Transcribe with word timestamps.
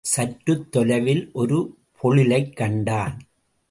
சற்றுத் 0.01 0.71
தொலைவில் 0.71 1.29
ஒரு 1.33 1.77
பொழிலைக் 2.03 2.55
கண்டான். 2.55 3.19